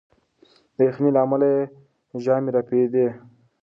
د 0.75 0.77
یخنۍ 0.87 1.09
له 1.15 1.19
امله 1.25 1.47
یې 1.53 1.59
ژامې 2.23 2.49
رپېدې. 2.57 3.07